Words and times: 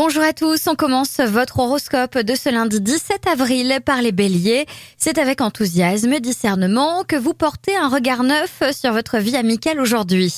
Bonjour 0.00 0.22
à 0.22 0.32
tous, 0.32 0.68
on 0.68 0.76
commence 0.76 1.18
votre 1.18 1.58
horoscope 1.58 2.18
de 2.18 2.36
ce 2.36 2.50
lundi 2.50 2.80
17 2.80 3.26
avril 3.26 3.80
par 3.84 4.00
les 4.00 4.12
béliers. 4.12 4.64
C'est 4.96 5.18
avec 5.18 5.40
enthousiasme 5.40 6.12
et 6.12 6.20
discernement 6.20 7.02
que 7.02 7.16
vous 7.16 7.34
portez 7.34 7.76
un 7.76 7.88
regard 7.88 8.22
neuf 8.22 8.62
sur 8.70 8.92
votre 8.92 9.18
vie 9.18 9.34
amicale 9.34 9.80
aujourd'hui. 9.80 10.32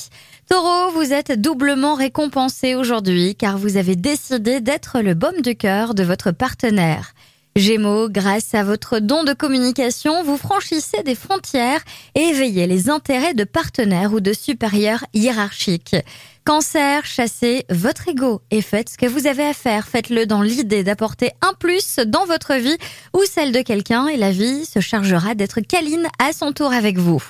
Taureau, 0.49 0.89
vous 0.93 1.13
êtes 1.13 1.39
doublement 1.39 1.93
récompensé 1.93 2.73
aujourd'hui 2.73 3.35
car 3.35 3.59
vous 3.59 3.77
avez 3.77 3.95
décidé 3.95 4.61
d'être 4.61 4.99
le 4.99 5.13
baume 5.13 5.41
du 5.43 5.55
cœur 5.55 5.93
de 5.93 6.01
votre 6.01 6.31
partenaire. 6.31 7.13
Gémeaux, 7.57 8.07
grâce 8.07 8.53
à 8.55 8.63
votre 8.63 8.99
don 8.99 9.25
de 9.25 9.33
communication, 9.33 10.23
vous 10.23 10.37
franchissez 10.37 11.03
des 11.03 11.15
frontières 11.15 11.81
et 12.15 12.21
éveillez 12.21 12.65
les 12.65 12.89
intérêts 12.89 13.33
de 13.33 13.43
partenaires 13.43 14.13
ou 14.13 14.21
de 14.21 14.31
supérieurs 14.31 15.03
hiérarchiques. 15.13 15.97
Cancer, 16.45 17.05
chassez 17.05 17.65
votre 17.69 18.07
ego 18.07 18.41
et 18.51 18.61
faites 18.61 18.89
ce 18.91 18.97
que 18.97 19.05
vous 19.05 19.27
avez 19.27 19.43
à 19.43 19.53
faire. 19.53 19.89
Faites-le 19.89 20.25
dans 20.25 20.41
l'idée 20.41 20.85
d'apporter 20.85 21.31
un 21.41 21.53
plus 21.53 21.97
dans 21.97 22.25
votre 22.25 22.53
vie 22.55 22.77
ou 23.13 23.19
celle 23.29 23.51
de 23.51 23.61
quelqu'un 23.61 24.07
et 24.07 24.17
la 24.17 24.31
vie 24.31 24.65
se 24.65 24.79
chargera 24.79 25.35
d'être 25.35 25.59
câline 25.59 26.07
à 26.19 26.31
son 26.31 26.53
tour 26.53 26.71
avec 26.71 26.97
vous. 26.97 27.21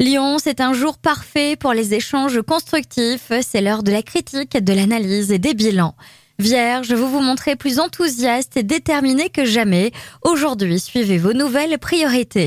Lion, 0.00 0.38
c'est 0.38 0.60
un 0.60 0.72
jour 0.72 0.98
parfait 0.98 1.54
pour 1.54 1.72
les 1.72 1.94
échanges 1.94 2.42
constructifs. 2.42 3.30
C'est 3.42 3.60
l'heure 3.60 3.84
de 3.84 3.92
la 3.92 4.02
critique, 4.02 4.56
de 4.56 4.72
l'analyse 4.72 5.30
et 5.30 5.38
des 5.38 5.54
bilans. 5.54 5.94
Vierge, 6.40 6.92
vous 6.92 7.10
vous 7.10 7.18
montrez 7.18 7.56
plus 7.56 7.80
enthousiaste 7.80 8.56
et 8.56 8.62
déterminé 8.62 9.28
que 9.28 9.44
jamais. 9.44 9.90
Aujourd'hui, 10.22 10.78
suivez 10.78 11.18
vos 11.18 11.32
nouvelles 11.32 11.78
priorités. 11.80 12.46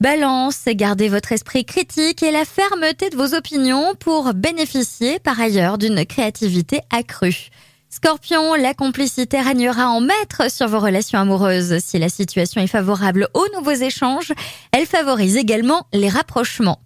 Balance, 0.00 0.66
gardez 0.68 1.08
votre 1.08 1.32
esprit 1.32 1.64
critique 1.64 2.22
et 2.22 2.30
la 2.30 2.44
fermeté 2.44 3.10
de 3.10 3.16
vos 3.16 3.34
opinions 3.34 3.96
pour 3.98 4.34
bénéficier 4.34 5.18
par 5.18 5.40
ailleurs 5.40 5.78
d'une 5.78 6.06
créativité 6.06 6.82
accrue. 6.90 7.48
Scorpion, 7.90 8.54
la 8.54 8.72
complicité 8.72 9.40
régnera 9.40 9.88
en 9.88 10.00
maître 10.00 10.48
sur 10.48 10.68
vos 10.68 10.78
relations 10.78 11.18
amoureuses. 11.18 11.78
Si 11.80 11.98
la 11.98 12.08
situation 12.08 12.60
est 12.60 12.68
favorable 12.68 13.26
aux 13.34 13.46
nouveaux 13.56 13.72
échanges, 13.72 14.32
elle 14.70 14.86
favorise 14.86 15.36
également 15.36 15.88
les 15.92 16.08
rapprochements. 16.08 16.78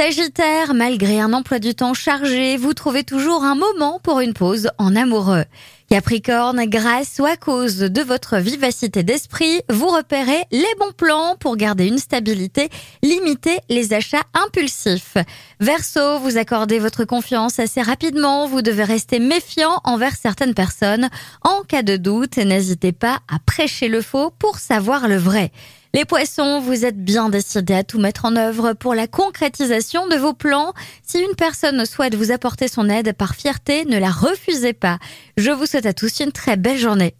Sagittaire, 0.00 0.74
malgré 0.74 1.18
un 1.18 1.32
emploi 1.32 1.58
du 1.58 1.74
temps 1.74 1.92
chargé, 1.92 2.56
vous 2.56 2.72
trouvez 2.72 3.02
toujours 3.02 3.42
un 3.42 3.56
moment 3.56 3.98
pour 4.00 4.20
une 4.20 4.32
pause 4.32 4.70
en 4.78 4.94
amoureux. 4.94 5.44
Capricorne, 5.90 6.66
grâce 6.66 7.18
ou 7.18 7.26
à 7.26 7.36
cause 7.36 7.78
de 7.78 8.02
votre 8.02 8.36
vivacité 8.36 9.02
d'esprit, 9.02 9.60
vous 9.68 9.88
repérez 9.88 10.44
les 10.52 10.74
bons 10.78 10.92
plans 10.96 11.34
pour 11.40 11.56
garder 11.56 11.88
une 11.88 11.98
stabilité, 11.98 12.68
limiter 13.02 13.58
les 13.68 13.92
achats 13.92 14.22
impulsifs. 14.34 15.16
Verseau, 15.58 16.20
vous 16.20 16.38
accordez 16.38 16.78
votre 16.78 17.04
confiance 17.04 17.58
assez 17.58 17.82
rapidement, 17.82 18.46
vous 18.46 18.62
devez 18.62 18.84
rester 18.84 19.18
méfiant 19.18 19.80
envers 19.82 20.14
certaines 20.14 20.54
personnes. 20.54 21.08
En 21.42 21.62
cas 21.62 21.82
de 21.82 21.96
doute, 21.96 22.36
n'hésitez 22.36 22.92
pas 22.92 23.18
à 23.26 23.40
prêcher 23.44 23.88
le 23.88 24.02
faux 24.02 24.30
pour 24.30 24.58
savoir 24.58 25.08
le 25.08 25.16
vrai. 25.16 25.50
Les 25.94 26.04
poissons, 26.04 26.60
vous 26.60 26.84
êtes 26.84 27.02
bien 27.02 27.30
décidés 27.30 27.72
à 27.72 27.82
tout 27.82 27.98
mettre 27.98 28.26
en 28.26 28.36
œuvre 28.36 28.74
pour 28.74 28.94
la 28.94 29.06
concrétisation 29.06 30.06
de 30.06 30.16
vos 30.16 30.34
plans. 30.34 30.74
Si 31.02 31.18
une 31.18 31.34
personne 31.34 31.86
souhaite 31.86 32.14
vous 32.14 32.30
apporter 32.30 32.68
son 32.68 32.90
aide 32.90 33.14
par 33.14 33.34
fierté, 33.34 33.86
ne 33.86 33.98
la 33.98 34.10
refusez 34.10 34.74
pas. 34.74 34.98
Je 35.38 35.50
vous 35.50 35.64
souhaite 35.64 35.86
à 35.86 35.94
tous 35.94 36.20
une 36.20 36.30
très 36.30 36.58
belle 36.58 36.76
journée. 36.76 37.14